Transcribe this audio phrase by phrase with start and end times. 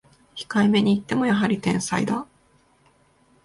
[0.35, 2.25] 控えめに言ってもやはり天才だ